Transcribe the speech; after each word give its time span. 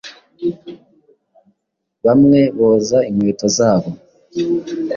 Bamwe 2.05 2.41
boza 2.57 2.97
inkweto 3.09 3.47
zabo 3.57 3.89